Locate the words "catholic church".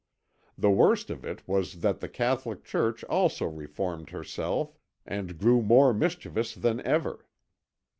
2.09-3.03